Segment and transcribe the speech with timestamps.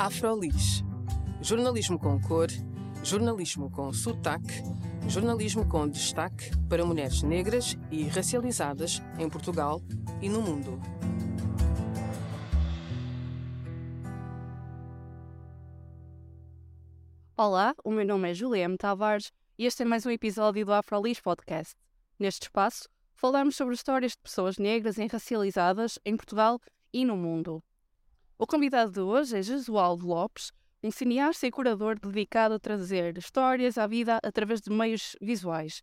[0.00, 0.82] Afrolis.
[1.42, 2.48] Jornalismo com cor,
[3.04, 4.62] jornalismo com sotaque,
[5.06, 9.82] jornalismo com destaque para mulheres negras e racializadas em Portugal
[10.22, 10.80] e no mundo.
[17.36, 21.20] Olá, o meu nome é Juliana Tavares e este é mais um episódio do Afrolis
[21.20, 21.76] Podcast.
[22.18, 26.58] Neste espaço, falamos sobre histórias de pessoas negras e racializadas em Portugal
[26.90, 27.62] e no mundo.
[28.42, 30.50] O convidado de hoje é Jesualdo Lopes,
[30.82, 35.82] um cineasta e curador dedicado a trazer histórias à vida através de meios visuais.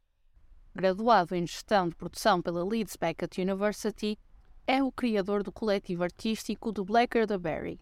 [0.73, 4.17] Graduado em Gestão de Produção pela Leeds Beckett University,
[4.65, 7.79] é o criador do coletivo artístico do Blacker the Berry.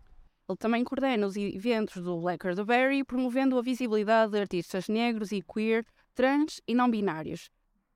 [0.50, 5.32] Ele também coordena os eventos do Blacker the Berry, promovendo a visibilidade de artistas negros
[5.32, 7.50] e queer, trans e não binários.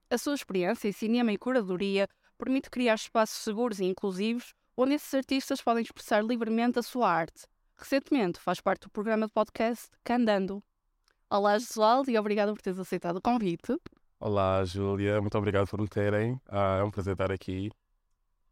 [0.08, 2.08] A sua experiência em cinema e curadoria
[2.38, 7.46] permite criar espaços seguros e inclusivos onde esses artistas podem expressar livremente a sua arte.
[7.76, 10.62] Recentemente faz parte do programa de podcast Candando.
[11.28, 13.76] Olá, Josualdo, e obrigado por teres aceitado o convite.
[14.18, 16.40] Olá, Júlia, muito obrigado por me terem.
[16.48, 17.70] Ah, é um prazer estar aqui.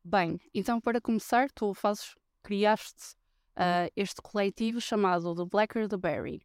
[0.05, 3.15] Bem, então para começar, tu fazes, criaste
[3.57, 6.43] uh, este coletivo chamado The Blacker the Berry.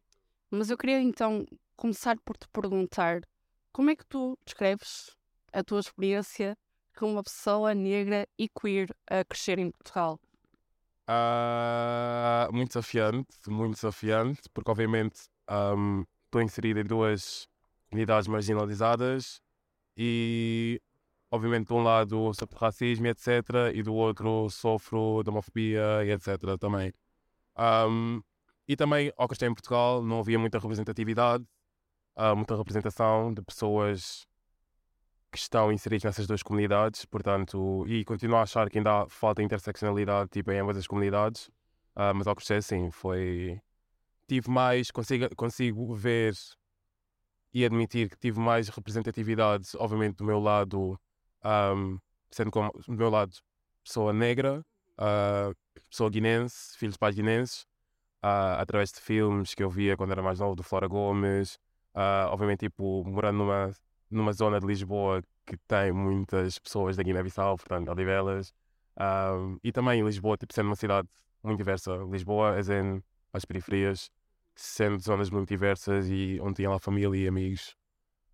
[0.50, 1.44] Mas eu queria então
[1.76, 3.20] começar por te perguntar
[3.70, 5.14] como é que tu descreves
[5.52, 6.56] a tua experiência
[6.94, 10.18] com uma pessoa negra e queer a crescer em Portugal?
[11.08, 17.46] Uh, muito desafiante, muito desafiante, porque obviamente um, estou inserido em duas
[17.90, 19.40] comunidades marginalizadas
[19.96, 20.80] e
[21.30, 26.92] obviamente de um lado sofro racismo etc e do outro sofro de homofobia etc também.
[27.56, 28.22] Um,
[28.66, 31.44] e também ao crescer em Portugal não havia muita representatividade,
[32.16, 34.26] uh, muita representação de pessoas
[35.34, 39.42] que estão inseridos nessas duas comunidades, portanto, e continuo a achar que ainda há falta
[39.42, 41.48] de interseccionalidade tipo, em ambas as comunidades,
[41.96, 43.60] uh, mas ao crescer, sim, foi.
[44.28, 46.34] Tive mais, consigo, consigo ver
[47.52, 50.98] e admitir que tive mais representatividade, obviamente, do meu lado,
[51.44, 51.98] um,
[52.30, 53.32] sendo como, do meu lado,
[53.82, 54.64] pessoa negra,
[55.00, 55.54] uh,
[55.90, 57.62] pessoa guinense, filhos de pais guinenses,
[58.22, 61.58] uh, através de filmes que eu via quando era mais novo, do Flora Gomes,
[62.30, 63.72] obviamente, tipo, morando numa
[64.14, 68.52] numa zona de Lisboa que tem muitas pessoas da Guiné-Bissau, portanto, Odivelas.
[68.98, 71.08] Um, e também Lisboa, tipo, sendo uma cidade
[71.42, 71.96] muito diversa.
[72.10, 73.02] Lisboa, as em
[73.34, 74.10] as periferias,
[74.54, 77.76] sendo zonas muito diversas e onde tinha lá família e amigos.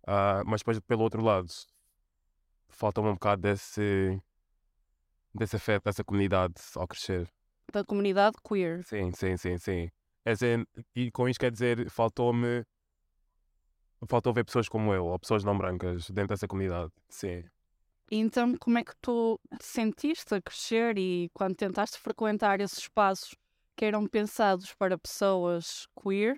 [0.03, 1.47] Uh, mas depois, pelo outro lado,
[2.69, 4.21] falta um bocado desse,
[5.33, 7.27] desse afeto, dessa comunidade ao crescer.
[7.73, 8.83] Da comunidade queer.
[8.83, 9.89] Sim, sim, sim, sim.
[10.23, 10.65] As in,
[10.95, 12.63] e com isto quer dizer, faltou-me
[14.07, 16.91] faltou ver pessoas como eu, ou pessoas não brancas dentro dessa comunidade.
[17.09, 17.43] Sim.
[18.09, 23.35] Então, como é que tu te sentiste a crescer e quando tentaste frequentar esses espaços
[23.75, 26.35] que eram pensados para pessoas queer,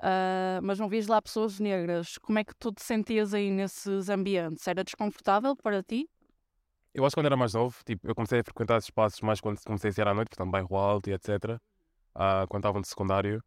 [0.00, 4.08] uh, mas não vias lá pessoas negras, como é que tu te sentias aí nesses
[4.08, 4.66] ambientes?
[4.66, 6.08] Era desconfortável para ti?
[6.94, 9.40] Eu acho que quando era mais novo, tipo, eu comecei a frequentar esses espaços mais
[9.40, 11.60] quando comecei a ser à noite, portanto, bairro alto e etc.
[12.14, 13.42] Uh, quando estava no secundário.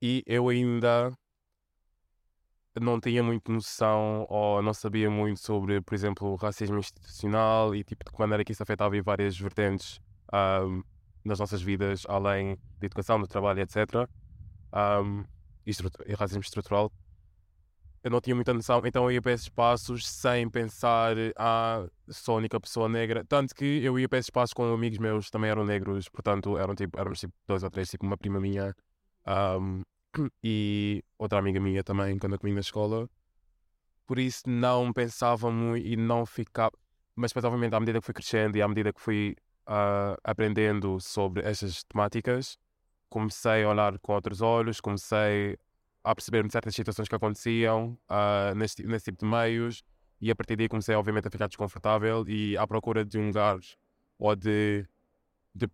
[0.00, 1.12] E eu ainda
[2.80, 8.04] não tinha muito noção ou não sabia muito sobre, por exemplo, racismo institucional e tipo
[8.04, 10.00] de que maneira que isso afetava em várias vertentes
[10.32, 10.82] um,
[11.24, 14.08] nas nossas vidas, além de educação, do trabalho, etc.
[14.72, 15.24] Um,
[15.66, 15.72] e,
[16.06, 16.92] e racismo estrutural.
[18.02, 22.36] Eu não tinha muita noção, então eu ia para esses espaços sem pensar, ah, sou
[22.36, 23.24] a única pessoa negra.
[23.24, 26.74] Tanto que eu ia para esses espaços com amigos meus também eram negros, portanto eram
[26.74, 28.74] tipo, éramos tipo dois ou três, tipo uma prima minha.
[29.26, 29.82] Um,
[30.42, 33.08] e outra amiga minha também, quando eu comi na escola.
[34.06, 36.72] Por isso não pensava muito e não ficava.
[37.14, 39.36] Mas obviamente, à medida que fui crescendo e à medida que fui
[39.66, 42.58] uh, aprendendo sobre estas temáticas,
[43.08, 45.58] comecei a olhar com outros olhos, comecei
[46.02, 49.82] a perceber certas situações que aconteciam uh, nesse, nesse tipo de meios
[50.20, 53.58] e a partir daí comecei, obviamente, a ficar desconfortável e à procura de um lugar
[54.18, 54.86] ou de,
[55.54, 55.68] de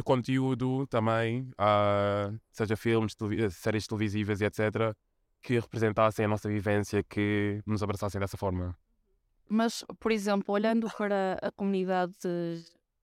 [0.00, 3.14] de conteúdo também, uh, seja filmes,
[3.50, 4.94] séries televisivas e etc.,
[5.42, 8.76] que representassem a nossa vivência, que nos abraçassem dessa forma.
[9.48, 12.14] Mas, por exemplo, olhando para a comunidade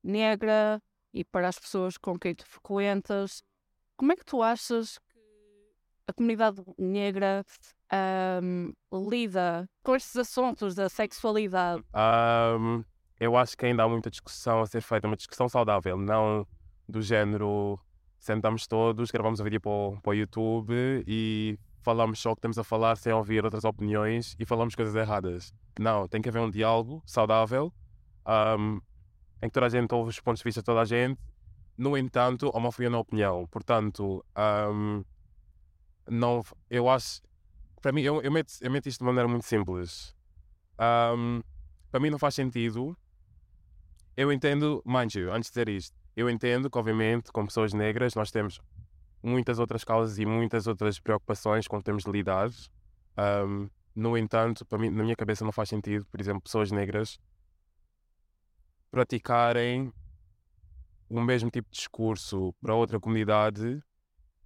[0.04, 0.82] negra
[1.14, 3.44] e para as pessoas com quem tu frequentas,
[3.96, 5.20] como é que tu achas que
[6.08, 7.44] a comunidade negra
[8.44, 8.74] um,
[9.10, 11.84] lida com estes assuntos da sexualidade?
[11.94, 12.84] Um,
[13.20, 16.48] eu acho que ainda há muita discussão a ser feita, uma discussão saudável, não
[16.88, 17.80] do género
[18.20, 22.40] sentamos todos, gravamos um vídeo para o, para o YouTube e falamos só o que
[22.40, 25.54] estamos a falar sem ouvir outras opiniões e falamos coisas erradas.
[25.80, 27.72] Não, tem que haver um diálogo saudável
[28.28, 28.82] um,
[29.42, 31.20] em que toda a gente ouve os pontos de vista de toda a gente
[31.78, 33.48] No entanto, homofobia não é opinião.
[33.48, 34.26] Portanto,
[34.74, 35.04] um,
[36.10, 37.22] não, eu acho.
[37.82, 40.16] Para mim, eu, eu, meto, eu meto isto de maneira muito simples.
[40.80, 41.42] Um,
[41.92, 42.98] para mim, não faz sentido.
[44.16, 48.16] Eu entendo, mind you, antes de dizer isto, eu entendo que, obviamente, com pessoas negras,
[48.16, 48.60] nós temos
[49.22, 52.50] muitas outras causas e muitas outras preocupações com que temos de lidar.
[53.46, 57.20] Um, no entanto, para mim, na minha cabeça não faz sentido, por exemplo, pessoas negras
[58.90, 59.94] praticarem
[61.08, 63.80] o mesmo tipo de discurso para outra comunidade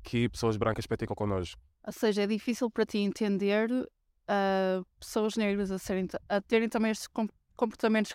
[0.03, 1.61] que pessoas brancas praticam connosco.
[1.87, 6.91] Ou seja, é difícil para ti entender uh, pessoas negras a, serem, a terem também
[6.91, 7.07] estes
[7.61, 8.11] comportamentos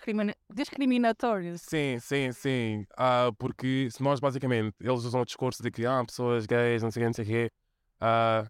[0.53, 1.61] discriminatórios.
[1.61, 2.85] Sim, sim, sim.
[2.99, 6.91] Uh, porque se nós basicamente, eles usam o discurso de que ah, pessoas gays, não
[6.91, 7.51] sei o que, não sei quê,
[8.01, 8.49] uh,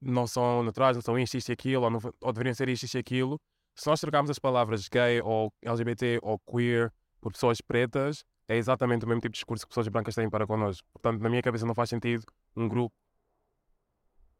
[0.00, 2.84] não são naturais, não são isto, isto e aquilo, ou, não, ou deveriam ser isto,
[2.84, 3.38] isto e aquilo.
[3.76, 6.90] Se nós trocarmos as palavras gay ou LGBT ou queer
[7.20, 10.46] por pessoas pretas, é exatamente o mesmo tipo de discurso que pessoas brancas têm para
[10.46, 10.86] connosco.
[10.94, 12.24] Portanto, na minha cabeça não faz sentido
[12.56, 12.94] um grupo,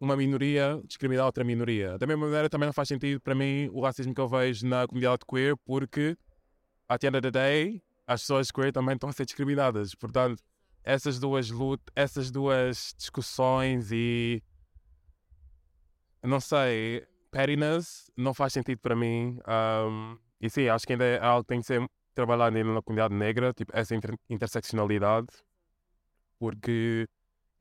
[0.00, 1.98] uma minoria discriminar outra minoria.
[1.98, 4.86] Da mesma maneira, também não faz sentido para mim o racismo que eu vejo na
[4.86, 6.16] comunidade queer, porque,
[6.88, 9.94] at the end of the day, as pessoas queer também estão a ser discriminadas.
[9.94, 10.42] Portanto,
[10.82, 14.42] essas duas lutas, essas duas discussões e.
[16.22, 19.38] Não sei, pettiness não faz sentido para mim.
[19.46, 23.14] Um, e sim, acho que ainda é algo que tem que ser trabalhado na comunidade
[23.14, 25.26] negra, tipo, essa inter interseccionalidade,
[26.38, 27.08] porque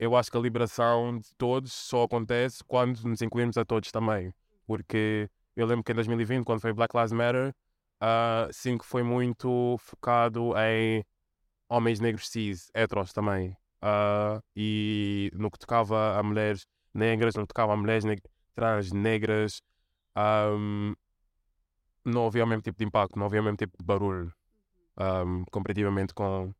[0.03, 4.33] eu acho que a liberação de todos só acontece quando nos incluirmos a todos também.
[4.67, 7.55] Porque eu lembro que em 2020, quando foi Black Lives Matter,
[8.01, 11.05] uh, sim que foi muito focado em
[11.69, 13.55] homens negros cis, heteros também.
[13.81, 18.21] Uh, e no que tocava a mulheres negras, no que tocava a mulheres neg
[18.53, 19.61] trans, negras,
[20.17, 20.94] um,
[22.03, 24.33] não havia o mesmo tipo de impacto, não havia o mesmo tipo de barulho
[24.97, 26.53] um, comparativamente com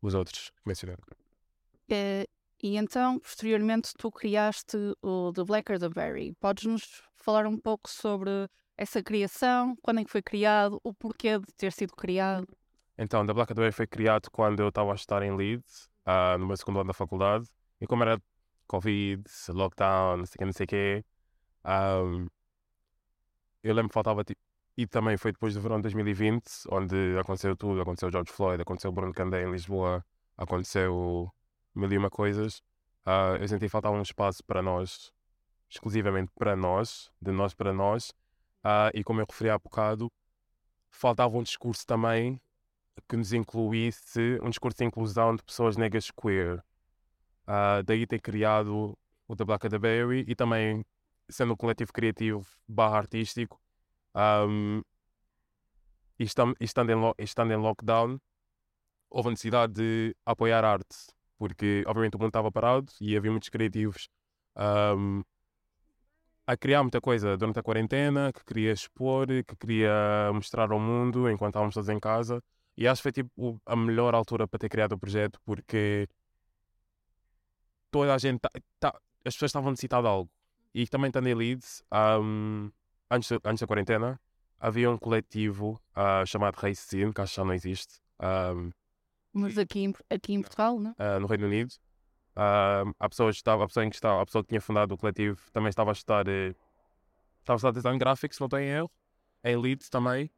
[0.00, 0.96] os outros que mencionei.
[2.62, 6.34] E então, posteriormente, tu criaste o The Blacker the Berry.
[6.40, 8.30] Podes-nos falar um pouco sobre
[8.76, 12.46] essa criação, quando é que foi criado, o porquê de ter sido criado?
[12.98, 16.38] Então, The Blacker the Berry foi criado quando eu estava a estar em Leeds, uh,
[16.38, 17.46] no meu segundo ano da faculdade,
[17.80, 18.20] e como era
[18.66, 21.04] Covid, lockdown, não sei o que, não sei o quê,
[21.66, 22.26] um,
[23.62, 24.40] eu lembro que faltava tipo.
[24.76, 28.92] E também foi depois do verão de 2020, onde aconteceu tudo: aconteceu George Floyd, aconteceu
[28.92, 30.04] Bruno Candé em Lisboa,
[30.36, 31.32] aconteceu
[31.76, 32.58] mil e uma coisas.
[33.06, 35.12] Uh, eu senti faltava um espaço para nós,
[35.68, 38.10] exclusivamente para nós, de nós para nós.
[38.64, 40.10] Uh, e como eu referi há bocado,
[40.90, 42.40] faltava um discurso também
[43.08, 46.58] que nos incluísse, um discurso de inclusão de pessoas negras queer.
[47.46, 48.98] Uh, daí ter criado
[49.28, 50.84] o The Black the Berry e também
[51.28, 53.60] sendo um coletivo criativo barra artístico
[54.14, 54.82] um,
[56.18, 58.18] e, estando, em, estando em lockdown
[59.10, 63.48] houve a necessidade de apoiar arte porque obviamente o mundo estava parado e havia muitos
[63.48, 64.08] criativos
[64.56, 65.22] um,
[66.46, 71.28] a criar muita coisa durante a quarentena que queria expor, que queria mostrar ao mundo
[71.30, 72.42] enquanto estávamos todos em casa
[72.76, 76.08] e acho que foi tipo a melhor altura para ter criado o projeto porque
[77.90, 80.30] toda a gente tá, tá, as pessoas estavam necessitadas de algo
[80.76, 81.82] e também estando em Leeds,
[82.20, 82.70] um,
[83.10, 84.20] antes, antes da quarentena,
[84.60, 87.98] havia um coletivo uh, chamado Race Scene, que acho que já não existe.
[88.20, 88.70] Um,
[89.36, 90.92] Mas aqui em, aqui em Portugal, não?
[90.92, 91.70] Uh, no Reino Unido.
[92.34, 94.98] Uh, a, pessoa estava, a, pessoa em que estava, a pessoa que tinha fundado o
[94.98, 96.54] coletivo também estava a estudar, uh,
[97.40, 98.90] estava a estudar design gráfico, se não estou em erro,
[99.44, 100.30] em Leeds também.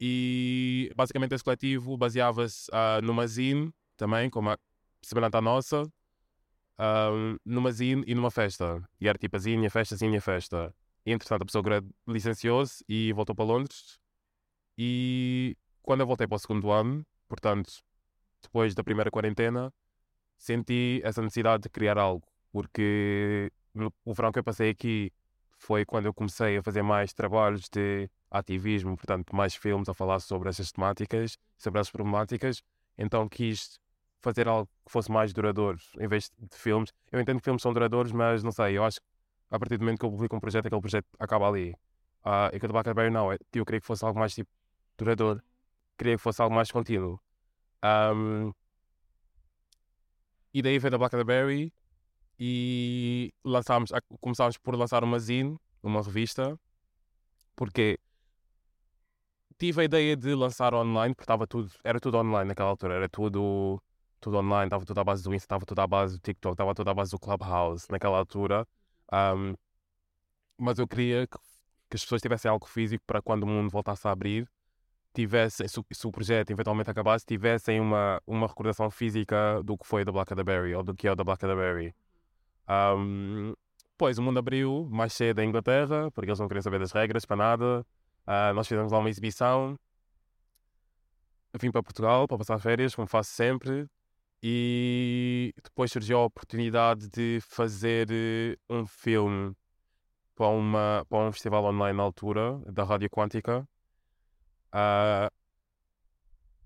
[0.00, 4.58] E basicamente esse coletivo baseava-se uh, numa zine também, como a,
[5.02, 5.82] semelhante à nossa,
[6.78, 8.82] um, numa zine e numa festa.
[9.00, 10.74] E era tipo a zine, a festa, a zine e a festa.
[11.04, 11.64] E entretanto a pessoa
[12.06, 13.98] licenciou-se e voltou para Londres.
[14.76, 17.82] E quando eu voltei para o segundo ano, portanto,
[18.42, 19.72] depois da primeira quarentena,
[20.36, 22.26] senti essa necessidade de criar algo.
[22.50, 23.50] Porque
[24.04, 25.12] o verão que eu passei aqui
[25.56, 30.20] foi quando eu comecei a fazer mais trabalhos de ativismo, portanto, mais filmes a falar
[30.20, 32.62] sobre essas temáticas, sobre essas problemáticas.
[32.98, 33.78] Então quis
[34.20, 36.92] fazer algo que fosse mais duradouro em vez de filmes.
[37.10, 39.06] Eu entendo que filmes são duradouros, mas não sei, eu acho que
[39.50, 41.74] a partir do momento que eu publico um projeto, aquele projeto acaba ali.
[42.24, 44.48] Uh, e que o The Blackberry não, eu queria que fosse algo mais tipo
[44.96, 45.42] duradouro,
[45.98, 47.20] queria que fosse algo mais contínuo.
[47.84, 48.52] Um,
[50.54, 51.72] e daí veio da Blackberry
[52.38, 56.58] e lançámos, começámos por lançar uma zine, uma revista,
[57.56, 57.98] porque
[59.58, 63.08] tive a ideia de lançar online, porque estava tudo, era tudo online naquela altura, era
[63.08, 63.80] tudo
[64.20, 66.74] tudo online, estava tudo à base do Insta, estava tudo à base do TikTok, estava
[66.74, 68.66] tudo à base do Clubhouse naquela altura.
[69.12, 69.54] Um,
[70.56, 71.38] mas eu queria que,
[71.90, 74.48] que, as pessoas tivessem algo físico para quando o mundo voltasse a abrir,
[75.12, 80.04] tivessem, se, se, o projeto eventualmente acabasse, tivessem uma, uma recordação física do que foi
[80.04, 81.94] da Black Berry ou do que é o da Black Berry.
[82.68, 83.54] Um,
[83.98, 87.24] pois o mundo abriu mais cedo em Inglaterra, porque eles não queriam saber das regras
[87.24, 87.86] para nada.
[88.26, 89.78] Uh, nós fizemos lá uma exibição.
[91.60, 93.86] Vim para Portugal para passar férias, como faço sempre.
[94.42, 99.54] E depois surgiu a oportunidade de fazer eh, um filme
[100.34, 103.68] para, uma, para um festival online na altura, da Rádio Quântica.
[104.72, 105.30] Uh,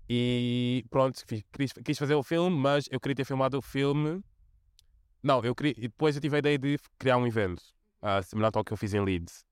[0.09, 4.23] e pronto, quis, quis, fazer o filme, mas eu queria ter filmado o filme.
[5.21, 5.73] Não, eu queria.
[5.77, 7.61] E depois eu tive a ideia de criar um evento,
[8.01, 9.43] uh, semelhante ao que eu fiz em Leeds.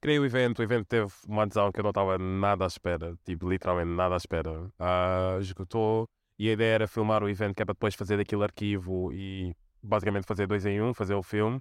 [0.00, 3.16] Criei o evento, o evento teve uma adesão que eu não estava nada à espera,
[3.24, 4.52] tipo, literalmente nada à espera.
[4.78, 6.06] Uh, esgotou
[6.38, 9.56] e a ideia era filmar o evento, que é para depois fazer daquele arquivo e
[9.82, 11.60] basicamente fazer dois em um, fazer o filme.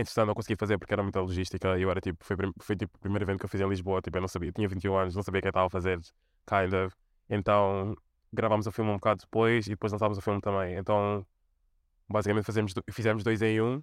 [0.00, 2.96] Entretanto, não consegui fazer porque era muita logística e eu era tipo, foi, foi tipo
[2.96, 5.14] o primeiro evento que eu fiz em Lisboa, tipo, eu não sabia, tinha 21 anos,
[5.14, 6.00] não sabia o que eu estava a fazer,
[6.46, 6.96] kind of.
[7.28, 7.94] Então,
[8.32, 10.76] gravámos o filme um bocado depois e depois lançámos o filme também.
[10.76, 11.24] Então,
[12.08, 13.82] basicamente fazemos, fizemos dois em um,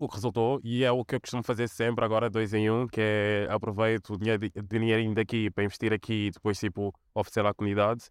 [0.00, 2.88] o que resultou, e é o que eu costumo fazer sempre agora, dois em um,
[2.88, 7.54] que é aproveito o dinheiro, dinheirinho daqui para investir aqui e depois, tipo, oferecer à
[7.54, 8.06] comunidade.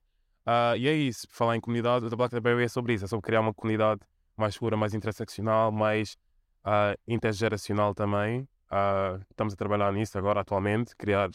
[0.47, 3.25] Uh, e é isso, falar em comunidade, o The Blackberry é sobre isso, é sobre
[3.25, 4.01] criar uma comunidade
[4.37, 6.15] mais segura, mais interseccional, mais
[6.69, 8.41] uh, intergeracional também.
[8.71, 11.29] Uh, estamos a trabalhar nisso agora, atualmente, criar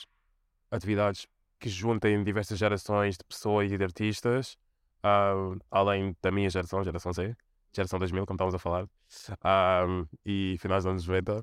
[0.70, 1.26] atividades
[1.58, 4.56] que juntem diversas gerações de pessoas e de artistas,
[5.04, 7.36] uh, além da minha geração, geração Z,
[7.72, 8.86] geração 2000, como estávamos a falar,
[10.24, 11.42] e finais dos anos 90.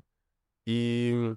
[0.66, 1.34] E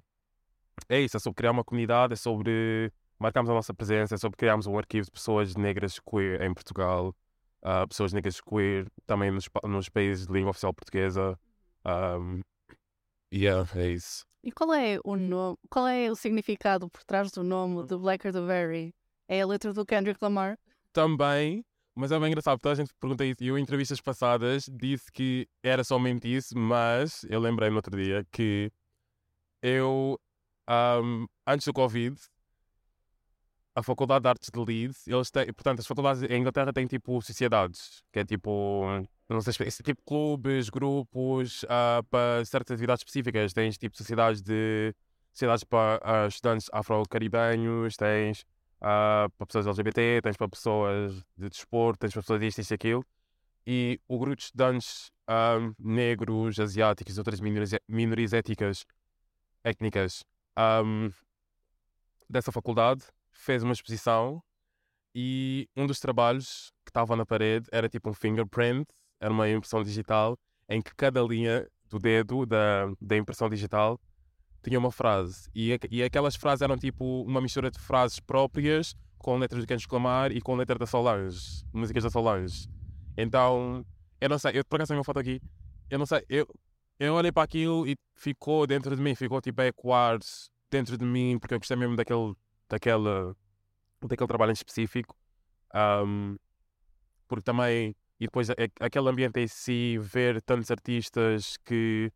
[0.88, 4.36] é isso, é sobre criar uma comunidade, é sobre marcarmos a nossa presença, é sobre
[4.36, 7.14] criarmos um arquivo de pessoas negras queer em Portugal,
[7.62, 11.38] uh, pessoas negras queer também nos, nos países de língua oficial portuguesa.
[11.86, 12.40] Um,
[13.32, 14.26] yeah, é isso.
[14.42, 18.32] E qual é o nome, qual é o significado por trás do nome de Blacker
[18.32, 18.94] the Berry?
[19.28, 20.58] É a letra do Kendrick Lamar?
[20.92, 21.64] Também,
[21.94, 23.42] mas é bem engraçado, porque a gente pergunta isso.
[23.42, 27.96] E eu, em entrevistas passadas, disse que era somente isso, mas eu lembrei no outro
[27.96, 28.70] dia que
[29.62, 30.18] eu,
[30.68, 32.16] um, antes do Covid,
[33.74, 37.20] a Faculdade de Artes de Leeds, eles têm, portanto, as faculdades em Inglaterra têm tipo
[37.20, 38.84] sociedades, que é tipo,
[39.28, 43.52] não sei, esse tipo clubes, grupos, uh, para certas atividades específicas.
[43.52, 44.94] Tens tipo sociedades de
[45.32, 48.42] sociedades para uh, estudantes afro-caribenhos, tens
[48.80, 52.74] uh, para pessoas LGBT, tens para pessoas de desporto, tens para pessoas disto, isto e
[52.74, 53.04] aquilo.
[53.66, 55.10] E o grupo de estudantes
[55.76, 58.86] negros, asiáticos e outras minorias, minorias éticas,
[59.64, 60.24] étnicas
[60.56, 61.10] um,
[62.28, 64.42] dessa faculdade fez uma exposição
[65.14, 68.86] e um dos trabalhos que estava na parede era tipo um fingerprint,
[69.20, 74.00] era uma impressão digital em que cada linha do dedo da, da impressão digital
[74.62, 75.48] tinha uma frase.
[75.54, 79.86] E, e aquelas frases eram tipo uma mistura de frases próprias com letras de Cantos
[79.86, 82.68] Clamar e com letra da Solange, músicas da Solange.
[83.16, 83.84] Então,
[84.20, 85.40] eu não sei, eu por acaso tenho uma foto aqui,
[85.88, 86.46] eu não sei, eu,
[86.98, 90.18] eu olhei para aquilo e ficou dentro de mim, ficou tipo a ecoar
[90.70, 92.34] dentro de mim, porque eu gostei mesmo daquele
[92.68, 93.36] daquela,
[94.02, 95.16] daquele trabalho em específico.
[95.74, 96.36] Um,
[97.28, 98.48] porque também, e depois
[98.80, 102.10] aquele ambiente em si, ver tantos artistas que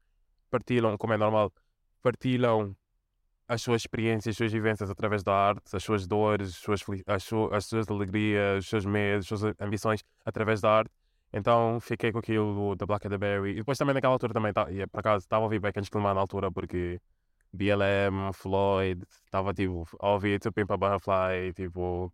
[0.50, 1.52] partilham, como é normal,
[2.02, 2.75] partilham
[3.47, 7.25] as suas experiências, as suas vivências através da arte, as suas dores, as suas, as
[7.25, 10.90] suas, as suas alegrias, os seus medos, as suas ambições através da arte.
[11.33, 13.52] Então fiquei com aquilo da Black and the Berry.
[13.52, 16.00] E depois também naquela altura também, tá, e, por acaso, estava a ouvir Back and
[16.00, 17.00] na altura porque
[17.52, 22.12] BLM, Floyd, estava tipo a ouvir Pimp a Butterfly, tipo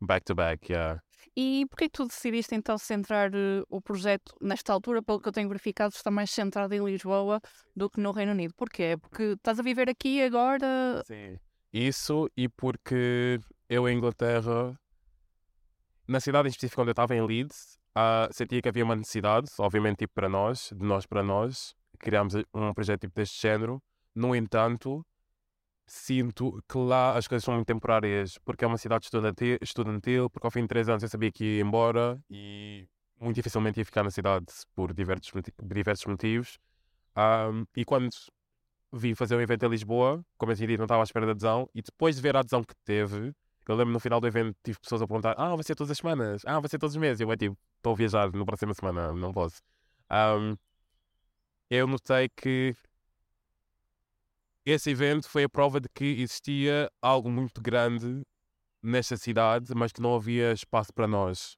[0.00, 1.00] back to back, yeah.
[1.36, 5.32] E porquê que tu decidiste então centrar uh, o projeto nesta altura, pelo que eu
[5.32, 7.40] tenho verificado, está mais centrado em Lisboa
[7.74, 8.54] do que no Reino Unido?
[8.54, 8.96] Porquê?
[9.00, 11.02] Porque estás a viver aqui agora?
[11.06, 11.38] Sim,
[11.72, 14.78] isso e porque eu em Inglaterra,
[16.06, 19.48] na cidade em específico onde eu estava, em Leeds, uh, sentia que havia uma necessidade,
[19.58, 23.82] obviamente tipo para nós, de nós para nós, criámos um projeto tipo deste género,
[24.14, 25.04] no entanto,
[25.86, 29.08] sinto que lá as coisas são muito temporárias, porque é uma cidade
[29.60, 32.88] estudantil, porque ao fim de três anos eu sabia que ia embora e
[33.20, 36.58] muito dificilmente ia ficar na cidade por diversos, diversos motivos.
[37.16, 38.10] Um, e quando
[38.92, 41.32] vim fazer um evento em Lisboa, como eu tinha dito, não estava à espera da
[41.32, 43.34] adesão, e depois de ver a adesão que teve,
[43.68, 45.98] eu lembro no final do evento tive pessoas a perguntar: Ah, vai ser todas as
[45.98, 46.42] semanas?
[46.44, 47.20] Ah, vai ser todos os meses?
[47.20, 49.62] Eu vou tipo, estou a viajar na próxima semana, não posso.
[50.10, 50.56] Um,
[51.70, 52.74] eu notei que
[54.64, 58.22] esse evento foi a prova de que existia algo muito grande
[58.82, 61.56] nesta cidade, mas que não havia espaço para nós.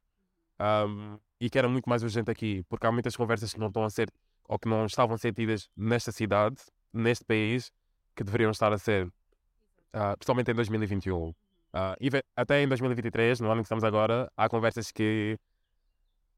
[0.61, 3.85] Um, e que era muito mais urgente aqui, porque há muitas conversas que não estão
[3.85, 4.09] a ser,
[4.49, 6.57] ou que não estavam sentidas nesta cidade,
[6.93, 7.71] neste país,
[8.15, 11.35] que deveriam estar a ser, uh, principalmente em 2021.
[11.77, 15.37] Ah, e ve- até em 2023, no ano que estamos agora, há conversas que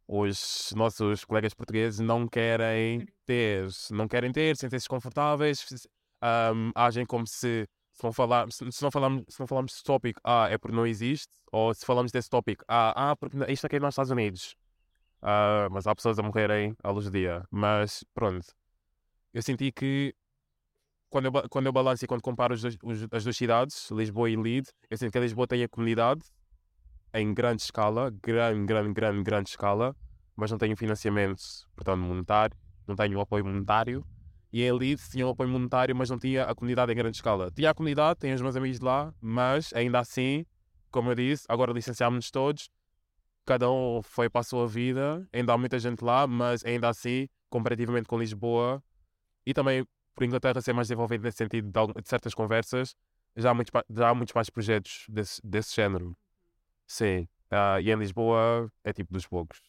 [0.08, 5.88] os nossos colegas portugueses não querem ter, não querem ter, sentem-se desconfortáveis,
[6.26, 10.20] ahm, agem como se se não, falar, se, não falarmos, se não falarmos desse tópico,
[10.22, 13.76] ah, é porque não existe, ou se falamos desse tópico, ah, ah porque isto aqui
[13.76, 14.54] é nos Estados Unidos.
[15.22, 17.42] Ah, mas há pessoas a morrerem à luz do dia.
[17.50, 18.46] Mas pronto,
[19.32, 20.14] eu senti que
[21.08, 24.36] quando eu, quando eu balanço e quando comparo os os- as duas cidades, Lisboa e
[24.36, 26.20] Leeds, eu sinto que a Lisboa tem a comunidade
[27.14, 29.96] em grande escala, grande, grande, grande, grande escala,
[30.36, 31.40] mas não tem o financiamento,
[31.74, 32.56] portanto, monetário,
[32.86, 34.04] não tem o apoio monetário.
[34.52, 37.50] E em Leeds tinha o apoio monetário, mas não tinha a comunidade em grande escala.
[37.50, 40.46] Tinha a comunidade, tem os meus amigos lá, mas ainda assim,
[40.90, 42.70] como eu disse, agora licenciámos-nos todos,
[43.44, 47.28] cada um foi para a sua vida, ainda há muita gente lá, mas ainda assim,
[47.50, 48.82] comparativamente com Lisboa,
[49.44, 52.96] e também por Inglaterra ser mais desenvolvido nesse sentido de, de certas conversas,
[53.36, 56.16] já há muitos, já há muitos mais projetos desse, desse género.
[56.86, 57.28] Sim.
[57.50, 59.60] Ah, e em Lisboa é tipo dos poucos.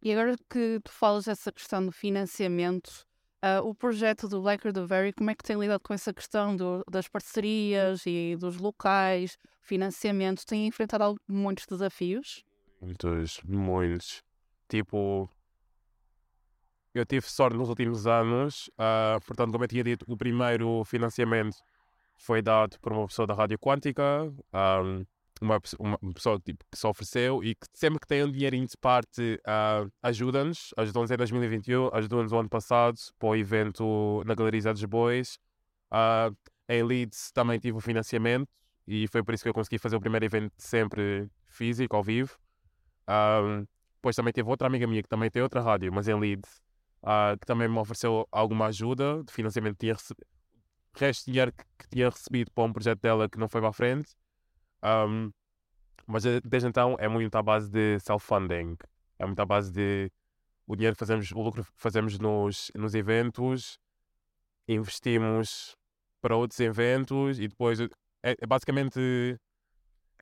[0.00, 3.06] E agora que tu falas dessa questão do financiamento,
[3.42, 6.56] ah, o projeto do Blacker the Very, como é que tem lidado com essa questão
[6.56, 10.46] do- das parcerias e dos locais, financiamento?
[10.46, 12.44] Tem enfrentado muitos desafios?
[12.80, 14.22] Muitos, muitos.
[14.68, 15.28] Tipo,
[16.94, 21.56] eu tive sorte nos últimos anos, ah, portanto, como eu tinha dito, o primeiro financiamento
[22.16, 24.80] foi dado por uma pessoa da Rádio Quântica, ah,
[25.42, 28.76] uma, uma pessoa tipo, que se ofereceu e que sempre que tem um dinheirinho de
[28.76, 34.72] parte ah, ajuda-nos, ajudou-nos em 2021, ajudou-nos o ano passado para o evento na Galeria
[34.72, 35.38] dos Bois.
[35.90, 36.30] Ah,
[36.68, 38.48] em Leeds também tive o financiamento
[38.86, 42.36] e foi por isso que eu consegui fazer o primeiro evento sempre físico, ao vivo.
[43.06, 43.62] Ah,
[43.96, 46.62] depois também teve outra amiga minha que também tem outra rádio, mas em Leeds,
[47.02, 49.76] ah, que também me ofereceu alguma ajuda de financiamento.
[49.78, 50.26] Tinha recebido
[50.94, 53.70] resto de dinheiro que, que tinha recebido para um projeto dela que não foi para
[53.70, 54.14] a frente.
[54.82, 55.30] Ahm,
[56.06, 58.76] mas eh, desde então é muito à base de self-funding.
[59.18, 60.10] É muito à base de
[60.66, 63.78] o dinheiro que fazemos, o lucro que fazemos nos, nos eventos,
[64.68, 65.76] investimos
[66.20, 67.88] para outros eventos e depois é,
[68.22, 69.38] é basicamente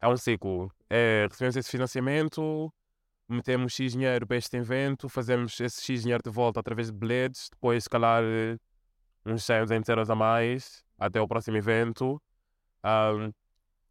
[0.00, 0.72] é um ciclo.
[0.88, 2.72] É, recebemos esse financiamento,
[3.28, 7.48] metemos X dinheiro para este evento, fazemos esse X dinheiro de volta através de bilhetes,
[7.50, 8.56] depois, se calhar, eh,
[9.26, 12.20] uns 100 ou 200 euros a mais até o próximo evento.
[12.82, 13.30] Ahm,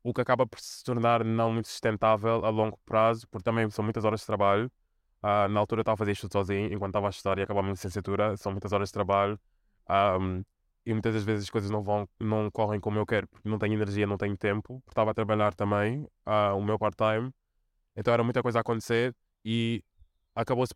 [0.04, 3.84] o que acaba por se tornar não muito sustentável a longo prazo, porque também são
[3.84, 4.72] muitas horas de trabalho.
[5.22, 7.60] Ah, na altura eu estava a fazer isto sozinho, enquanto estava a estudar e acabar
[7.60, 9.40] a minha licenciatura, são muitas horas de trabalho.
[9.88, 10.44] Ahm,
[10.86, 13.60] e muitas das vezes as coisas não vão, não correm como eu quero, porque não
[13.60, 17.32] tenho energia, não tenho tempo, porque estava a trabalhar também, ah, o meu part-time.
[17.96, 19.84] Então era muita coisa a acontecer e
[20.36, 20.74] acabou-se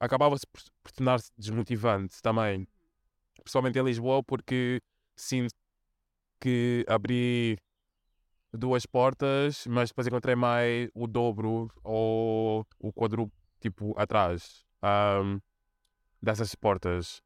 [0.00, 2.66] acabava-se por, por tornar-se desmotivante também,
[3.42, 4.80] principalmente em Lisboa, porque
[5.16, 5.54] sinto
[6.40, 7.58] que abri
[8.52, 15.38] duas portas, mas depois encontrei mais o dobro ou o quadruplo tipo atrás ahm,
[16.22, 17.22] dessas portas.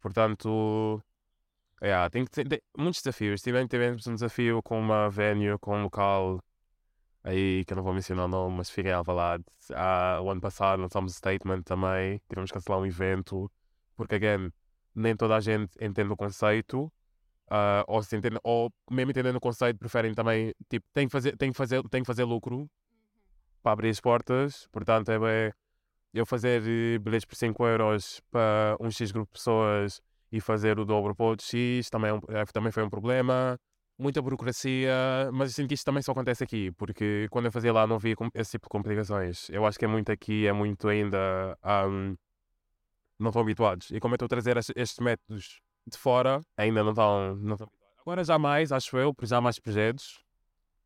[0.00, 1.02] Portanto,
[1.80, 3.42] é, tem que ter tem muitos desafios.
[3.42, 6.40] Tivemos, tivemos um desafio com uma venue, com um local
[7.26, 9.44] aí que eu não vou mencionar o nome, mas fiquem Alvalade.
[9.74, 13.50] Ah, o ano passado lançámos um statement também, tivemos que cancelar um evento,
[13.96, 14.52] porque, again,
[14.94, 16.90] nem toda a gente entende o conceito.
[17.50, 21.36] Ah, ou, se entende, ou mesmo entendendo o conceito, preferem também, tipo, tem que fazer,
[21.36, 22.68] tem que fazer, tem que fazer lucro
[23.62, 24.66] para abrir as portas.
[24.72, 25.52] Portanto, é bem,
[26.14, 30.00] eu fazer eh, bilhetes por 5 euros para um X grupo de pessoas
[30.32, 33.58] e fazer o dobro para outro X também, é um- é- também foi um problema.
[33.98, 34.92] Muita burocracia,
[35.32, 37.98] mas eu sinto que isto também só acontece aqui, porque quando eu fazia lá não
[37.98, 39.48] via esse tipo de complicações.
[39.50, 41.56] Eu acho que é muito aqui, é muito ainda.
[41.62, 42.14] ahm,
[43.18, 43.90] não estão habituados.
[43.90, 47.54] E como eu estou a trazer estes, estes métodos de fora, ainda não estão, não
[47.54, 47.70] estão.
[48.00, 50.24] Agora já mais, acho eu, porque já há mais projetos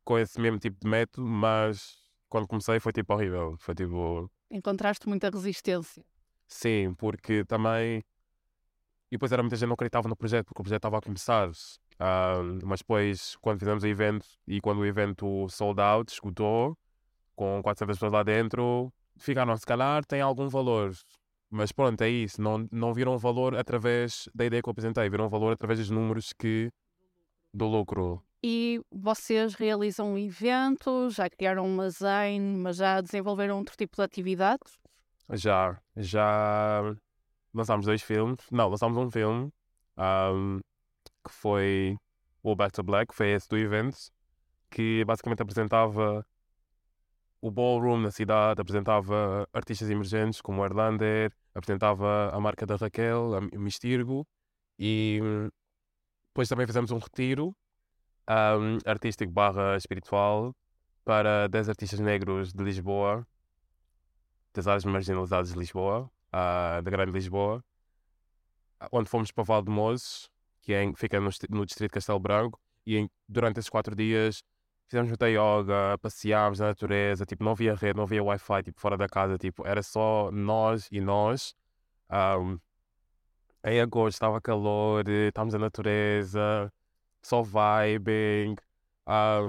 [0.03, 1.97] com esse mesmo tipo de método, mas
[2.29, 3.55] quando comecei foi tipo horrível.
[3.59, 4.29] Foi tipo.
[4.49, 6.03] Encontraste muita resistência.
[6.47, 8.03] Sim, porque também.
[9.09, 11.01] E depois era muita gente que não acreditava no projeto, porque o projeto estava a
[11.01, 11.51] começar.
[11.99, 16.77] Ah, mas depois, quando fizemos o evento e quando o evento sold out, esgotou,
[17.35, 20.93] com 400 pessoas lá dentro, ficaram, se calhar, tem algum valor.
[21.51, 22.41] Mas pronto, é isso.
[22.41, 26.31] Não, não viram valor através da ideia que eu apresentei, viram valor através dos números
[26.31, 26.71] que.
[27.53, 28.23] do lucro.
[28.41, 34.79] E vocês realizam eventos, já criaram uma Zane, mas já desenvolveram outro tipo de atividades?
[35.33, 36.81] Já, já
[37.53, 38.39] lançámos dois filmes.
[38.49, 39.51] Não, lançámos um filme
[39.97, 40.59] ahm,
[41.23, 41.97] que foi
[42.41, 43.97] o Back to Black, foi esse do evento,
[44.71, 46.25] que basicamente apresentava
[47.41, 53.35] o ballroom na cidade, apresentava artistas emergentes como o Erlander, apresentava a marca da Raquel,
[53.35, 54.27] a Mi- Mistirgo,
[54.79, 55.49] e hum,
[56.29, 57.55] depois também fizemos um retiro
[58.29, 60.55] um, artístico barra espiritual
[61.03, 63.27] para 10 artistas negros de Lisboa,
[64.53, 67.63] das áreas marginalizadas de Lisboa, uh, da Grande Lisboa,
[68.91, 70.29] onde fomos para Val de Mozes,
[70.61, 73.95] que é em, fica no, no, distrito de Castelo Branco, e em, durante esses quatro
[73.95, 74.43] dias
[74.91, 78.97] fizemos muita yoga, passeámos na natureza, tipo, não havia rede, não havia Wi-Fi, tipo, fora
[78.97, 81.55] da casa, tipo, era só nós e nós.
[82.11, 82.59] Um,
[83.63, 86.69] em agosto estava calor, estávamos na natureza,
[87.21, 88.57] só vibing,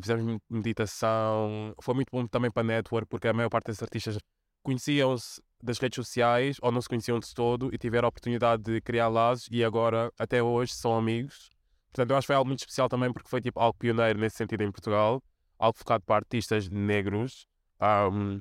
[0.00, 1.74] fizemos meditação.
[1.83, 4.18] Foi muito bom também para network, porque a maior parte dos artistas
[4.62, 8.81] conheciam-se das redes sociais ou não se conheciam de todo e tiveram a oportunidade de
[8.81, 11.50] criar laços e agora, até hoje, são amigos.
[11.92, 14.37] Portanto, eu acho que foi algo muito especial também porque foi tipo algo pioneiro nesse
[14.37, 15.20] sentido em Portugal,
[15.62, 17.46] algo focado para artistas negros.
[17.81, 18.40] Um,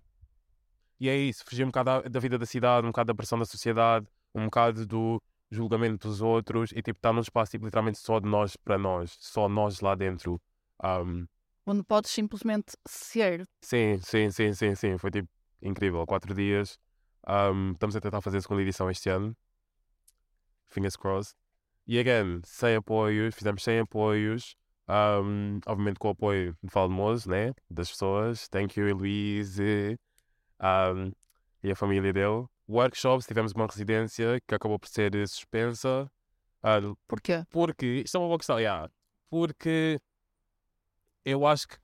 [0.99, 3.37] e é isso, fugir um bocado da, da, vida da cidade, um bocado da pressão
[3.37, 7.97] da sociedade, um bocado do julgamento dos outros e tipo estar num espaço tipo, literalmente
[7.97, 10.41] só de nós para nós, só nós lá dentro.
[10.83, 11.27] Um,
[11.65, 13.47] Onde podes simplesmente ser.
[13.61, 14.97] Sim, sim, sim, sim, sim.
[14.97, 15.29] Foi tipo
[15.61, 16.05] incrível.
[16.07, 16.79] Quatro dias.
[17.27, 19.37] Um, estamos a tentar fazer a segunda edição este ano.
[20.65, 21.35] Fingers crossed.
[21.85, 24.55] E again, sem apoios, fizemos sem apoios.
[24.91, 27.53] Um, obviamente com o apoio de Falmoso, né?
[27.69, 28.49] Das pessoas.
[28.49, 31.11] Thank you, Luís um,
[31.63, 32.45] e a família dele.
[32.67, 36.11] Workshops, tivemos uma residência que acabou por ser suspensa.
[36.61, 37.45] Uh, Porquê?
[37.49, 38.89] Porque, isto é uma boa questão, yeah.
[39.29, 39.97] Porque
[41.23, 41.77] eu acho que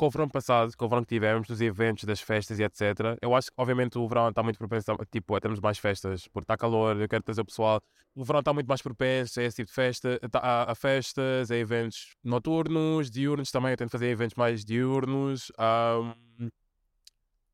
[0.00, 3.18] com o verão passado, com o verão que tivemos, dos eventos, das festas e etc.,
[3.20, 6.26] eu acho que, obviamente, o verão está muito propenso a, tipo, a termos mais festas,
[6.28, 7.82] porque está calor, eu quero trazer o pessoal.
[8.14, 11.56] O verão está muito mais propenso a esse tipo de festa, a, a festas, a
[11.56, 15.52] eventos noturnos, diurnos também, eu tento fazer eventos mais diurnos.
[15.60, 16.48] Um,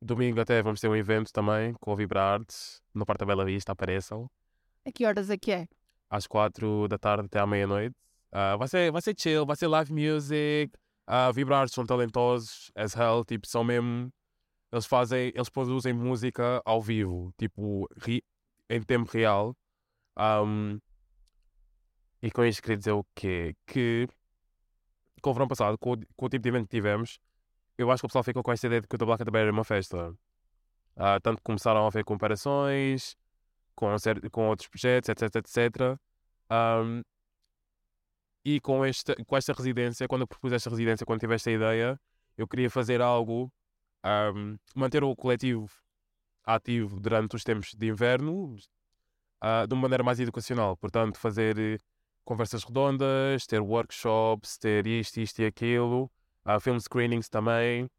[0.01, 2.55] domingo até vamos ter um evento também com o Vibrarte,
[2.95, 4.31] no Parque da Bela Vista, apareçam.
[4.87, 5.67] A que horas é que é?
[6.09, 7.97] Às quatro da tarde até à meia-noite.
[8.33, 10.73] Uh, vai, ser, vai ser chill, vai ser live music,
[11.07, 14.13] a vibrar, são talentosos as hell, tipo, são mesmo.
[14.73, 18.23] Eles fazem, eles produzem música ao vivo, tipo, ri,
[18.69, 19.57] em tempo real.
[20.19, 20.79] Um,
[22.23, 23.55] e com isto queria dizer o quê?
[23.67, 24.09] Que
[25.23, 27.19] com o verão passado, com, com, o tipo de evento que tivemos,
[27.79, 29.53] eu acho que o pessoal ficou com esta ideia de que o Black Bear era
[29.53, 30.11] uma festa.
[30.97, 33.17] Uh, tanto começaram a ver comparações
[33.75, 33.89] com,
[34.31, 35.99] com outros projetos, etc, etc.
[36.51, 37.03] Um,
[38.47, 42.01] e com esta, com esta residência, quando eu propus esta residência, quando tive esta ideia,
[42.39, 43.53] eu queria fazer algo,
[44.37, 45.69] um, manter o coletivo
[46.45, 48.55] ativo durante os tempos de inverno,
[49.43, 50.77] uh, de uma maneira mais educacional.
[50.77, 51.79] Portanto, fazer eh,
[52.25, 56.09] conversas redondas, ter workshops, ter isto, isto e aquilo,
[56.47, 57.91] uh, film screenings também.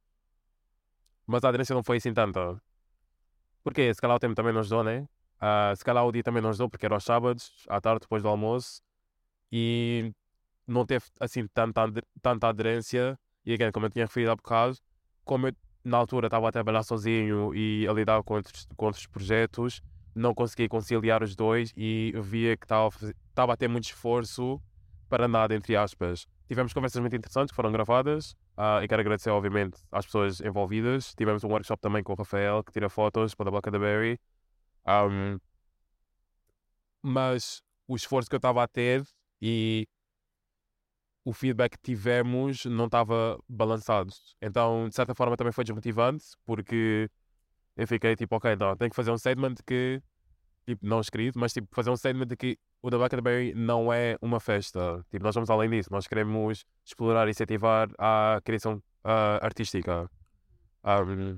[1.25, 2.57] Mas a aderência não foi assim tanta.
[3.65, 5.01] Porque se calhar o tempo também nos deu, né?
[5.41, 8.23] Uh, se calhar o dia também nos deu, porque era aos sábados, à tarde, depois
[8.23, 8.81] do almoço.
[9.51, 10.13] E
[10.67, 11.81] não teve assim tanta,
[12.21, 13.17] tanta aderência.
[13.45, 14.77] E again, como eu tinha referido há bocado,
[15.23, 15.53] como eu
[15.83, 19.81] na altura estava a trabalhar sozinho e a lidar com outros, com outros projetos,
[20.13, 24.61] não consegui conciliar os dois e via que estava, a ter muito esforço
[25.07, 26.27] para nada, entre aspas.
[26.47, 31.13] Tivemos conversas muito interessantes que foram gravadas uh, e quero agradecer, obviamente, às pessoas envolvidas.
[31.15, 34.19] Tivemos um workshop também com o Rafael, que tira fotos para a Black da Berry.
[34.85, 35.39] Um,
[37.01, 39.03] mas o esforço que eu estava a ter
[39.41, 39.87] e
[41.27, 44.13] o feedback que tivemos não estava balançado.
[44.41, 47.11] Então, de certa forma, também foi desmotivante, porque
[47.75, 50.01] eu fiquei tipo, ok, então, tenho que fazer um statement que,
[50.65, 53.91] tipo, não escrito, mas tipo, fazer um statement de que o The Black Berry não
[53.91, 55.05] é uma festa.
[55.11, 60.09] Tipo, nós vamos além disso, nós queremos explorar e incentivar a criação uh, artística.
[60.85, 61.37] Um,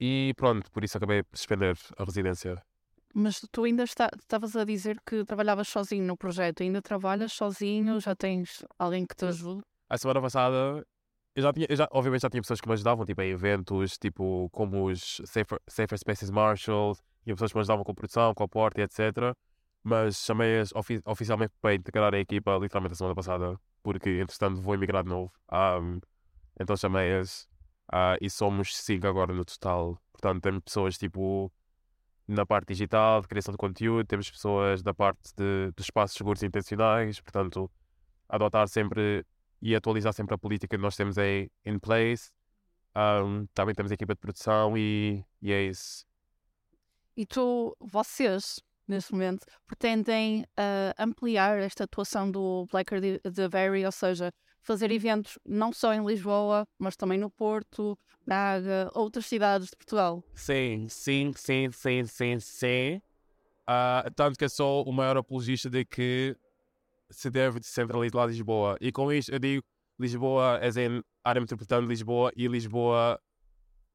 [0.00, 2.60] e pronto, por isso acabei por suspender a residência.
[3.14, 8.14] Mas tu ainda estavas a dizer que trabalhavas sozinho no projeto, ainda trabalhas sozinho, já
[8.14, 9.62] tens alguém que te ajude?
[9.88, 10.86] A semana passada,
[11.34, 13.96] eu já tinha, eu já, obviamente já tinha pessoas que me ajudavam, tipo em eventos,
[13.96, 18.34] tipo como os Safer, Safer Spaces Marshalls, tinha pessoas que me ajudavam com a produção,
[18.34, 19.34] com a porta, etc.
[19.82, 24.74] Mas chamei-as ofi oficialmente para integrar a equipa literalmente a semana passada, porque entretanto vou
[24.74, 25.32] emigrar de novo.
[25.50, 26.00] Um,
[26.60, 27.48] então chamei-as
[27.92, 29.98] uh, e somos cinco agora no total.
[30.12, 31.50] Portanto, temos pessoas tipo
[32.28, 36.42] na parte digital, de criação de conteúdo, temos pessoas da parte de, dos espaços seguros
[36.42, 37.70] intencionais, portanto,
[38.28, 39.24] adotar sempre
[39.62, 42.30] e atualizar sempre a política que nós temos aí in place.
[42.94, 46.04] Um, também temos a equipa de produção e, e é isso.
[47.16, 53.92] E tu, vocês, neste momento, pretendem uh, ampliar esta atuação do Blacker the Very, ou
[53.92, 59.76] seja, fazer eventos não só em Lisboa, mas também no Porto, Braga, outras cidades de
[59.76, 60.22] Portugal.
[60.34, 63.00] Sim, sim, sim, sim, sim, sim.
[63.68, 66.36] Uh, tanto que eu sou o maior apologista de que
[67.10, 68.76] se deve descentralizar Lisboa.
[68.80, 69.62] E com isto eu digo
[69.98, 73.20] Lisboa, as em área metropolitana de Lisboa e Lisboa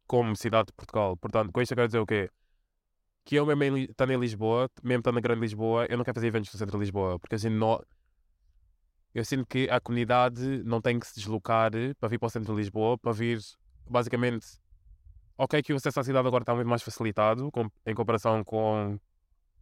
[0.08, 1.16] como cidade de Portugal.
[1.18, 2.30] Portanto, com isto eu quero dizer o quê?
[3.26, 6.28] Que eu mesmo estando em Lisboa, mesmo estando na Grande Lisboa, eu não quero fazer
[6.28, 7.82] eventos no centro de Lisboa, porque assim não.
[9.14, 12.54] Eu sinto que a comunidade não tem que se deslocar para vir para o centro
[12.54, 13.40] de Lisboa, para vir,
[13.88, 14.48] basicamente,
[15.38, 19.00] ok que o acesso à cidade agora está muito mais facilitado com, em comparação com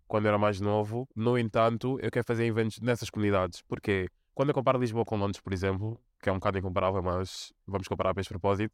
[0.08, 1.08] quando eu era mais novo.
[1.16, 3.62] No entanto, eu quero fazer eventos nessas comunidades.
[3.62, 4.10] Porquê?
[4.34, 7.88] Quando eu comparo Lisboa com Londres, por exemplo, que é um bocado incomparável, mas vamos
[7.88, 8.74] comparar para este propósito,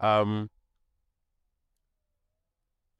[0.00, 0.48] um,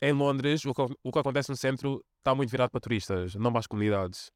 [0.01, 3.51] em Londres, o que, o que acontece no centro está muito virado para turistas, não
[3.51, 4.31] para as comunidades.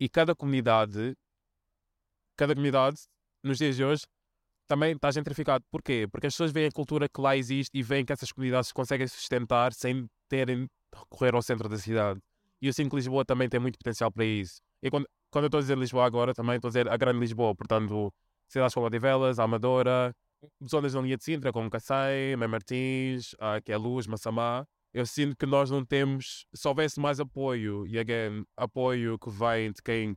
[0.00, 1.14] E cada comunidade,
[2.36, 3.02] cada comunidade,
[3.42, 4.04] nos dias de hoje,
[4.66, 5.64] também está gentrificado.
[5.70, 6.08] Porquê?
[6.10, 9.06] Porque as pessoas veem a cultura que lá existe e veem que essas comunidades conseguem
[9.06, 12.20] sustentar sem terem de recorrer ao centro da cidade.
[12.60, 14.60] E eu sinto que Lisboa também tem muito potencial para isso.
[14.82, 17.18] E quando, quando eu estou a dizer Lisboa agora, também estou a dizer a Grande
[17.18, 18.12] Lisboa, portanto,
[18.48, 20.14] cidades como Odivelas, Amadora,
[20.68, 25.06] zonas na linha de Sintra, como Cacém, Mãe Martins, uh, que é Luz, Massamá, eu
[25.06, 29.82] sinto que nós não temos, se houvesse mais apoio, e again, apoio que vem de
[29.82, 30.16] quem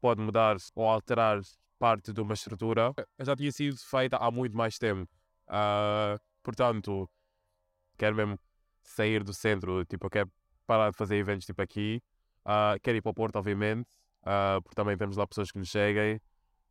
[0.00, 1.40] pode mudar ou alterar
[1.78, 5.08] parte de uma estrutura, já tinha sido feita há muito mais tempo.
[5.46, 7.08] Uh, portanto,
[7.96, 8.38] quero mesmo
[8.82, 10.32] sair do centro, tipo, eu quero
[10.66, 12.02] parar de fazer eventos tipo aqui,
[12.44, 13.88] uh, quero ir para o Porto, obviamente,
[14.22, 16.16] uh, porque também temos lá pessoas que nos cheguem.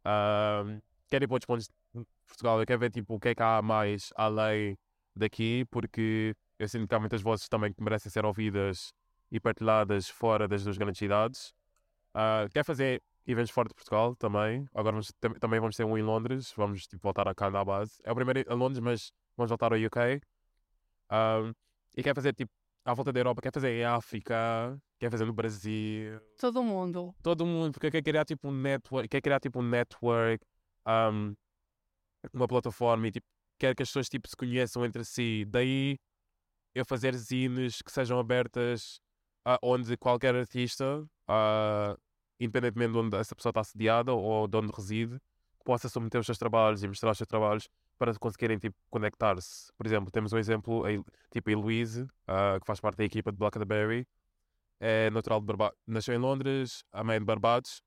[0.04, 3.36] Uh, quero ir para outros pontos de Portugal, eu quero ver tipo, o que é
[3.36, 4.78] que há mais além
[5.15, 8.93] daqui, porque eu sinto que há muitas vozes também que merecem ser ouvidas
[9.32, 11.56] e partilhadas fora das duas grandes cidades.
[12.13, 14.67] Uh, quero fazer eventos fora de Portugal também.
[14.71, 16.54] Agora vamos, também vamos ter um em Londres.
[16.56, 18.00] Vamos tipo, voltar a cá na base.
[18.04, 20.21] É o primeiro em Londres, mas vamos voltar ao UK.
[21.12, 21.52] Um,
[21.97, 22.52] e quer fazer tipo
[22.86, 26.21] à volta da Europa, quer fazer em África, quer fazer no Brasil.
[26.38, 27.15] Todo mundo.
[27.24, 30.45] Todo mundo, porque quer criar tipo um network, quer criar tipo um network,
[30.88, 31.36] um,
[32.32, 33.26] uma plataforma e tipo,
[33.58, 35.43] quer que as pessoas tipo, se conheçam entre si.
[35.47, 35.97] Daí
[36.73, 38.99] eu fazer zines que sejam abertas
[39.47, 41.05] uh, onde qualquer artista,
[42.39, 45.19] independentemente de onde essa pessoa está sediada ou de onde reside,
[45.63, 49.71] possa submeter os seus trabalhos e mostrar os seus trabalhos para conseguirem tipo, conectar-se.
[49.77, 50.84] Por exemplo, temos um exemplo,
[51.29, 52.07] tipo a Louise,
[52.60, 54.07] que faz parte da equipa de Blackberry,
[54.79, 57.84] é natural de Barbados, nasceu em Londres, a mãe de Barbados,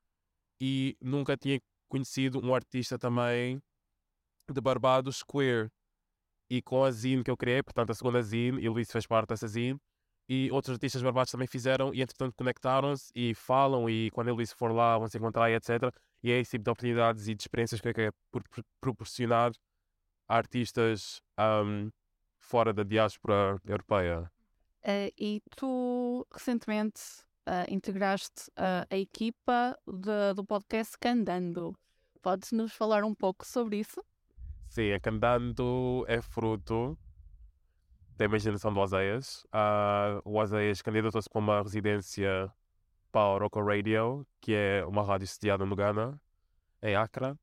[0.61, 3.61] e nunca tinha conhecido um artista também
[4.49, 5.73] de Barbados queer.
[6.51, 9.29] E com a zine que eu criei, portanto a segunda zine, e Luís fez parte
[9.29, 9.79] dessa zine,
[10.29, 14.53] e outros artistas barbados também fizeram, e entretanto conectaram-se e falam, e quando a Luís
[14.53, 15.93] for lá vão se encontrar, e etc.
[16.23, 18.15] E é esse tipo de oportunidades e de experiências que eu quero
[18.81, 19.53] proporcionar
[20.29, 21.91] a artistas um,
[22.39, 24.31] fora da diáspora europeia.
[24.83, 27.01] Uh, e tu recentemente
[27.49, 31.77] uh, integraste uh, a equipa de, do podcast Candando.
[32.23, 34.03] Podes nos falar um pouco sobre isso?
[34.75, 36.99] Sim, a Candando é fruto
[38.17, 39.45] da imaginação do Oseias.
[39.45, 42.53] Uh, o Oseias candidatou-se para uma residência
[43.13, 46.21] para a Oroco Radio, que é uma rádio sediada no Ghana,
[46.83, 47.39] em Accra.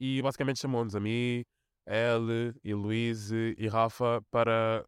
[0.00, 1.44] E basicamente chamou-nos a mim,
[1.86, 4.84] ele e Luís e Rafa para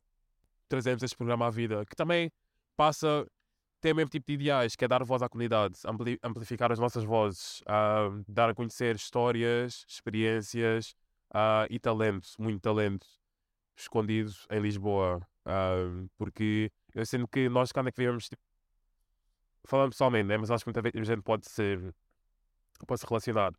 [0.68, 2.28] trazermos este programa à vida, que também
[2.76, 3.24] passa
[3.80, 5.78] tem o mesmo tipo de ideais, que é dar voz à comunidade,
[6.24, 10.96] amplificar as nossas vozes, uh, dar a conhecer histórias, experiências,
[11.36, 13.06] uh, e talento, muito talento
[13.76, 15.20] escondido em Lisboa.
[15.44, 18.42] Uh, porque eu sinto que nós, quando é que vivemos, tipo,
[19.64, 20.38] falando pessoalmente, né?
[20.38, 21.94] mas acho que muita vez a gente pode ser,
[22.86, 23.52] pode se relacionar.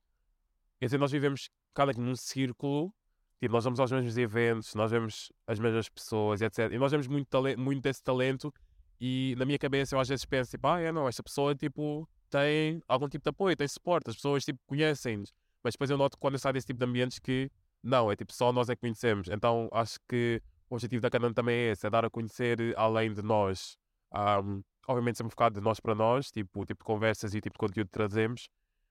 [0.82, 2.94] Dizer, nós vivemos cada que num círculo,
[3.40, 6.72] tipo, nós vamos aos mesmos eventos, nós vemos as mesmas pessoas, etc.
[6.72, 8.54] E nós vemos muito, talento, muito desse talento
[9.00, 12.10] e na minha cabeça eu às vezes penso, tipo, ah, é, não, esta pessoa, tipo,
[12.30, 15.34] tem algum tipo de apoio, tem suporte, as pessoas, tipo, conhecem-nos.
[15.64, 17.52] Mas depois eu noto quando eu saio desse tipo de ambientes que
[17.84, 19.28] não, é tipo só nós é que conhecemos.
[19.30, 23.14] Então acho que o objetivo da Canon também é esse, é dar a conhecer além
[23.14, 23.78] de nós.
[24.14, 27.60] Um, obviamente sempre focado de nós para nós, tipo, tipo de conversas e tipo de
[27.60, 28.50] conteúdo que trazemos,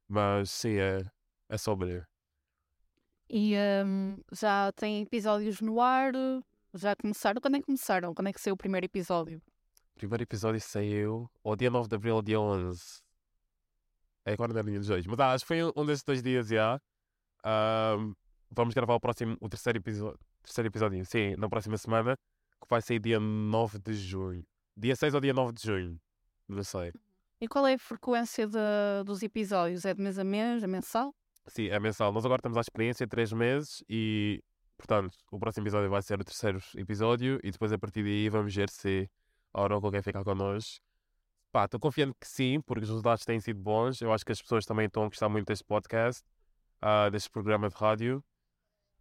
[0.08, 1.02] mas sim, é,
[1.48, 2.02] é sobre.
[3.28, 6.12] E um, já tem episódios no ar?
[6.74, 7.40] Já começaram?
[7.40, 8.14] Quando é que começaram?
[8.14, 9.42] Quando é que saiu o primeiro episódio?
[9.94, 13.02] O primeiro episódio saiu ao dia 9 de abril, ao dia 11.
[14.26, 16.48] É agora não é dia 2, mas ah, acho que foi um desses dois dias
[16.48, 16.80] já.
[17.44, 18.14] Um,
[18.50, 22.16] vamos gravar o próximo, o terceiro episódio, terceiro episódio, sim, na próxima semana,
[22.60, 24.44] que vai sair dia 9 de junho.
[24.76, 26.00] Dia 6 ou dia 9 de junho,
[26.48, 26.92] não sei.
[27.40, 28.58] E qual é a frequência de,
[29.04, 29.84] dos episódios?
[29.84, 30.62] É de mês a mês?
[30.62, 31.14] É mensal?
[31.46, 32.12] Sim, é mensal.
[32.12, 34.42] Nós agora temos a experiência de 3 meses e,
[34.76, 38.54] portanto, o próximo episódio vai ser o terceiro episódio e depois a partir daí vamos
[38.54, 39.08] ver se
[39.52, 40.80] a Oracle quer ficar connosco.
[41.52, 44.00] Pá, estou confiante que sim, porque os resultados têm sido bons.
[44.00, 46.22] Eu acho que as pessoas também estão a gostar muito deste podcast,
[46.82, 48.24] uh, deste programa de rádio.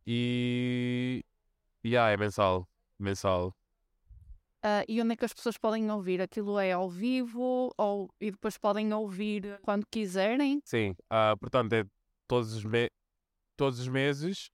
[0.06, 1.24] E.
[1.84, 2.68] E yeah, é mensal.
[3.00, 3.56] Mensal.
[4.66, 6.20] Uh, e onde é que as pessoas podem ouvir?
[6.20, 10.60] Aquilo é ao vivo ou, e depois podem ouvir quando quiserem?
[10.66, 11.86] Sim, uh, portanto, é
[12.28, 12.90] todos os, me
[13.56, 14.50] todos os meses,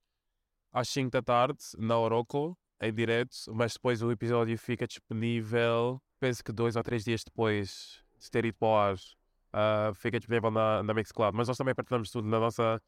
[0.70, 6.44] às 5 da tarde, na Oroco, em direto, mas depois o episódio fica disponível, penso
[6.44, 10.50] que dois ou três dias depois de ter ido para o ar, uh, fica disponível
[10.50, 11.34] na, na Mixcloud.
[11.34, 12.78] Mas nós também partilhamos tudo na nossa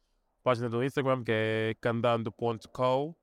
[0.45, 3.09] página do Instagram, que é candando.co.
[3.09, 3.15] Uh,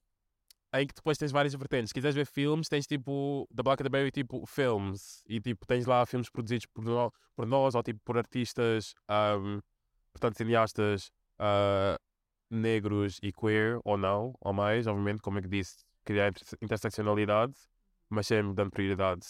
[0.74, 1.90] em que depois tens várias vertentes.
[1.90, 6.30] Se quiseres ver filmes, tens tipo da Blackberry tipo filmes e tipo tens lá filmes
[6.30, 9.62] produzidos por, no, por nós ou tipo por artistas, um,
[10.12, 11.98] portanto cineastas uh,
[12.50, 17.56] negros e queer ou não, ou mais, obviamente, como é que disse, criar interseccionalidade
[18.10, 19.26] mas sempre dando prioridade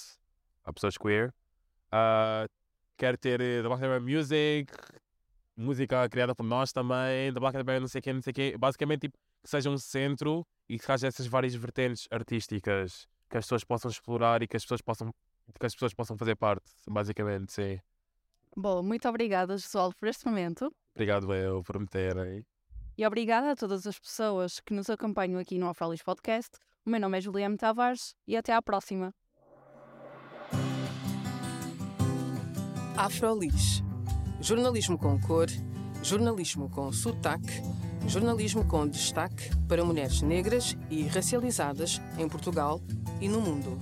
[0.64, 1.34] a pessoas queer.
[1.88, 2.48] Uh,
[2.98, 4.74] quero ter uh, The Black Bear Music,
[5.56, 8.34] música criada por nós também, The Black Bear não sei o quê, não sei o
[8.34, 8.56] quê.
[8.58, 13.46] Basicamente, tipo, que seja um centro e que haja essas várias vertentes artísticas que as
[13.46, 15.14] pessoas possam explorar e que as pessoas possam,
[15.60, 17.80] que as pessoas possam fazer parte, basicamente, sim.
[18.56, 20.74] Bom, muito obrigada, Josual, por este momento.
[20.94, 22.46] Obrigado eu por me terem.
[22.98, 26.58] E obrigada a todas as pessoas que nos acompanham aqui no Afrolis Podcast.
[26.86, 29.14] O meu nome é Juliana Tavares e até à próxima.
[32.96, 33.84] Afrolis.
[34.40, 35.48] Jornalismo com cor,
[36.02, 37.62] jornalismo com sotaque,
[38.08, 42.80] jornalismo com destaque para mulheres negras e racializadas em Portugal
[43.20, 43.78] e no mundo.